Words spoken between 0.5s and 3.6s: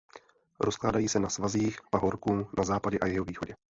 Rozkládají se na svazích pahorků na západě a jihovýchodě.